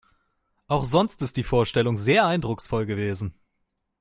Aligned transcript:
Auch 0.67 0.83
sonst 0.83 1.21
ist 1.21 1.37
die 1.37 1.43
Vorstellung 1.43 1.95
sehr 1.95 2.25
eindrucksvoll 2.25 2.87
gewesen. 2.87 3.35